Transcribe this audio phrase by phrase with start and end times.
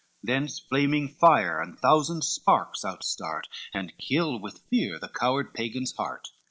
[0.23, 6.29] Thence flaming fire and thousand sparks outstart, And kill with fear the coward Pagan's heart.